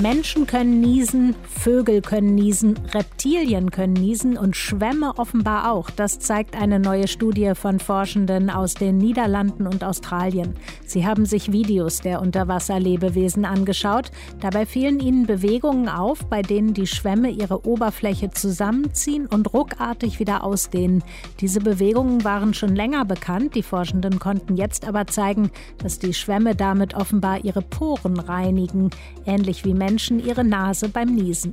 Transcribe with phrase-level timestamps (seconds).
[0.00, 5.90] Menschen können niesen, Vögel können niesen, Reptilien können niesen und Schwämme offenbar auch.
[5.90, 10.54] Das zeigt eine neue Studie von Forschenden aus den Niederlanden und Australien.
[10.86, 14.10] Sie haben sich Videos der Unterwasserlebewesen angeschaut.
[14.40, 20.44] Dabei fielen ihnen Bewegungen auf, bei denen die Schwämme ihre Oberfläche zusammenziehen und ruckartig wieder
[20.44, 21.04] ausdehnen.
[21.40, 23.54] Diese Bewegungen waren schon länger bekannt.
[23.54, 28.88] Die Forschenden konnten jetzt aber zeigen, dass die Schwämme damit offenbar ihre Poren reinigen,
[29.26, 31.52] ähnlich wie Menschen Menschen ihre Nase beim Niesen.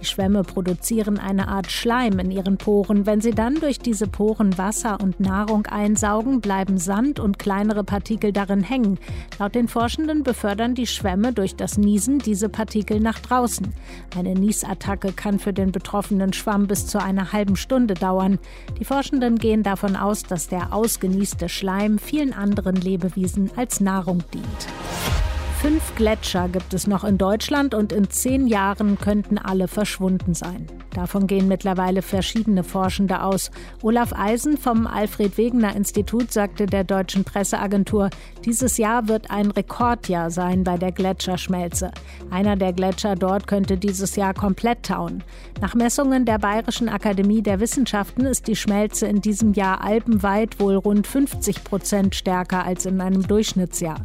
[0.00, 3.06] Die Schwämme produzieren eine Art Schleim in ihren Poren.
[3.06, 8.32] Wenn sie dann durch diese Poren Wasser und Nahrung einsaugen, bleiben Sand und kleinere Partikel
[8.32, 9.00] darin hängen.
[9.40, 13.74] Laut den Forschenden befördern die Schwämme durch das Niesen diese Partikel nach draußen.
[14.16, 18.38] Eine Niesattacke kann für den betroffenen Schwamm bis zu einer halben Stunde dauern.
[18.78, 25.21] Die Forschenden gehen davon aus, dass der ausgenießte Schleim vielen anderen Lebewesen als Nahrung dient.
[25.62, 30.66] Fünf Gletscher gibt es noch in Deutschland und in zehn Jahren könnten alle verschwunden sein.
[30.92, 33.52] Davon gehen mittlerweile verschiedene Forschende aus.
[33.80, 38.10] Olaf Eisen vom Alfred Wegener Institut sagte der deutschen Presseagentur,
[38.44, 41.92] dieses Jahr wird ein Rekordjahr sein bei der Gletscherschmelze.
[42.28, 45.22] Einer der Gletscher dort könnte dieses Jahr komplett tauen.
[45.60, 50.74] Nach Messungen der Bayerischen Akademie der Wissenschaften ist die Schmelze in diesem Jahr alpenweit wohl
[50.74, 54.04] rund 50 Prozent stärker als in einem Durchschnittsjahr.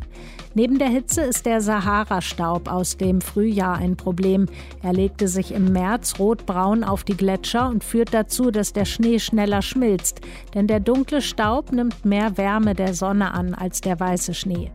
[0.58, 4.48] Neben der Hitze ist der Sahara-Staub aus dem Frühjahr ein Problem.
[4.82, 9.20] Er legte sich im März rotbraun auf die Gletscher und führt dazu, dass der Schnee
[9.20, 10.22] schneller schmilzt.
[10.56, 14.72] Denn der dunkle Staub nimmt mehr Wärme der Sonne an als der weiße Schnee.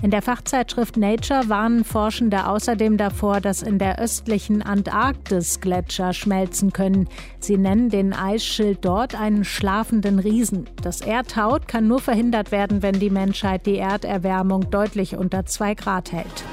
[0.00, 6.72] In der Fachzeitschrift Nature warnen Forschende außerdem davor, dass in der östlichen Antarktis Gletscher schmelzen
[6.72, 7.08] können.
[7.40, 10.70] Sie nennen den Eisschild dort einen schlafenden Riesen.
[10.82, 16.12] Das Erdhaut kann nur verhindert werden, wenn die Menschheit die Erderwärmung deutlich unter 2 Grad
[16.12, 16.44] hält.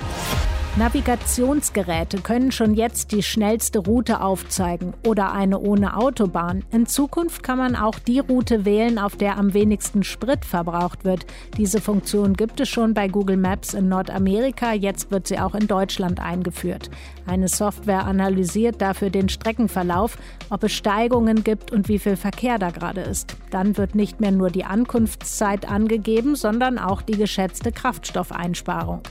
[0.78, 6.66] Navigationsgeräte können schon jetzt die schnellste Route aufzeigen oder eine ohne Autobahn.
[6.70, 11.26] In Zukunft kann man auch die Route wählen, auf der am wenigsten Sprit verbraucht wird.
[11.56, 15.68] Diese Funktion gibt es schon bei Google Maps in Nordamerika, jetzt wird sie auch in
[15.68, 16.90] Deutschland eingeführt.
[17.26, 20.18] Eine Software analysiert dafür den Streckenverlauf,
[20.50, 23.38] ob es Steigungen gibt und wie viel Verkehr da gerade ist.
[23.50, 29.04] Dann wird nicht mehr nur die Ankunftszeit angegeben, sondern auch die geschätzte Kraftstoffeinsparung.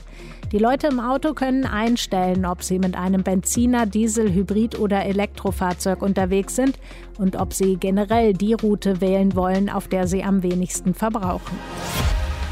[0.51, 6.01] Die Leute im Auto können einstellen, ob sie mit einem Benziner, Diesel, Hybrid oder Elektrofahrzeug
[6.01, 6.77] unterwegs sind
[7.17, 11.57] und ob sie generell die Route wählen wollen, auf der sie am wenigsten verbrauchen.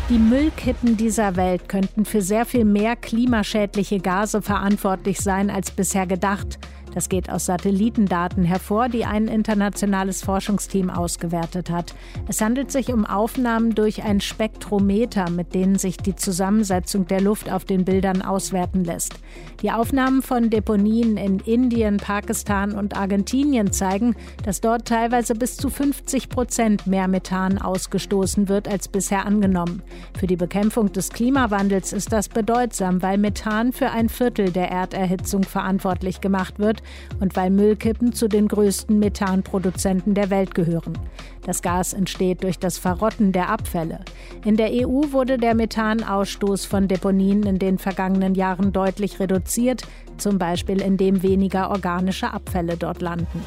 [0.10, 6.06] Die Müllkippen dieser Welt könnten für sehr viel mehr klimaschädliche Gase verantwortlich sein als bisher
[6.06, 6.60] gedacht.
[6.94, 11.96] Das geht aus Satellitendaten hervor, die ein internationales Forschungsteam ausgewertet hat.
[12.28, 17.52] Es handelt sich um Aufnahmen durch ein Spektrometer, mit denen sich die Zusammensetzung der Luft
[17.52, 19.16] auf den Bildern auswerten lässt.
[19.62, 25.70] Die Aufnahmen von Deponien in Indien, Pakistan und Argentinien zeigen, dass dort teilweise bis zu
[25.70, 29.82] 50 Prozent mehr Methan ausgestoßen wird als bisher angenommen.
[30.20, 35.44] Für die Bekämpfung des Klimawandels ist das bedeutsam, weil Methan für ein Viertel der Erderhitzung
[35.44, 36.83] verantwortlich gemacht wird
[37.20, 40.98] und weil Müllkippen zu den größten Methanproduzenten der Welt gehören.
[41.46, 44.00] Das Gas entsteht durch das Verrotten der Abfälle.
[44.46, 49.84] In der EU wurde der Methanausstoß von Deponien in den vergangenen Jahren deutlich reduziert,
[50.18, 53.42] zum Beispiel indem weniger organische Abfälle dort landen.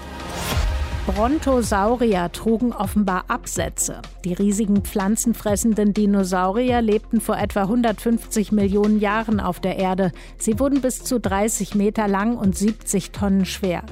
[1.06, 4.02] Brontosaurier trugen offenbar Absätze.
[4.24, 10.10] Die riesigen pflanzenfressenden Dinosaurier lebten vor etwa 150 Millionen Jahren auf der Erde.
[10.36, 13.84] Sie wurden bis zu 30 Meter lang und 70 Tonnen schwer.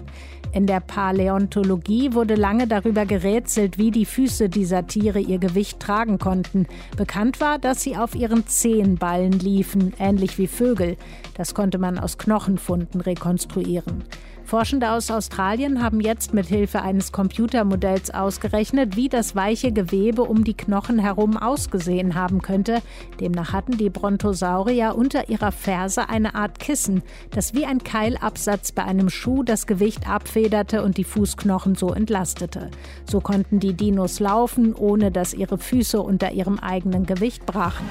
[0.52, 6.18] In der Paläontologie wurde lange darüber gerätselt, wie die Füße dieser Tiere ihr Gewicht tragen
[6.18, 6.66] konnten.
[6.96, 10.96] Bekannt war, dass sie auf ihren Zehenballen liefen, ähnlich wie Vögel.
[11.36, 14.02] Das konnte man aus Knochenfunden rekonstruieren.
[14.44, 20.44] Forschende aus Australien haben jetzt mit Hilfe eines Computermodells ausgerechnet, wie das weiche Gewebe um
[20.44, 22.82] die Knochen herum ausgesehen haben könnte.
[23.20, 28.84] Demnach hatten die Brontosaurier unter ihrer Ferse eine Art Kissen, das wie ein Keilabsatz bei
[28.84, 32.70] einem Schuh das Gewicht abfederte und die Fußknochen so entlastete.
[33.08, 37.88] So konnten die Dinos laufen, ohne dass ihre Füße unter ihrem eigenen Gewicht brachen.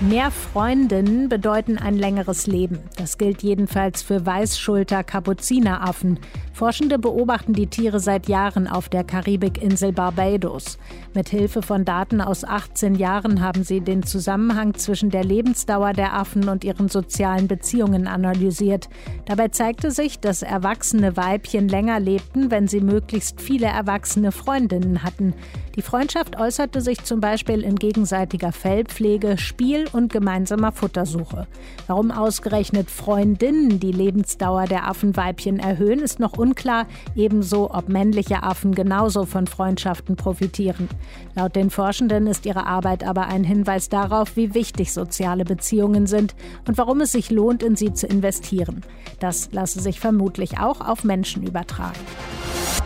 [0.00, 2.80] Mehr Freundinnen bedeuten ein längeres Leben.
[2.98, 6.18] Das gilt jedenfalls für Weißschulter-Kapuzineraffen.
[6.52, 10.78] Forschende beobachten die Tiere seit Jahren auf der Karibikinsel Barbados.
[11.14, 16.12] Mit Hilfe von Daten aus 18 Jahren haben sie den Zusammenhang zwischen der Lebensdauer der
[16.12, 18.90] Affen und ihren sozialen Beziehungen analysiert.
[19.24, 25.32] Dabei zeigte sich, dass erwachsene Weibchen länger lebten, wenn sie möglichst viele erwachsene Freundinnen hatten.
[25.74, 31.46] Die Freundschaft äußerte sich zum Beispiel in gegenseitiger Fellpflege, Spiel und gemeinsamer Futtersuche.
[31.86, 38.74] Warum ausgerechnet Freundinnen die Lebensdauer der Affenweibchen erhöhen, ist noch unklar, ebenso ob männliche Affen
[38.74, 40.88] genauso von Freundschaften profitieren.
[41.34, 46.34] Laut den Forschenden ist ihre Arbeit aber ein Hinweis darauf, wie wichtig soziale Beziehungen sind
[46.66, 48.82] und warum es sich lohnt, in sie zu investieren.
[49.20, 51.98] Das lasse sich vermutlich auch auf Menschen übertragen.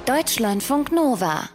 [0.06, 1.48] Deutschlandfunk Nova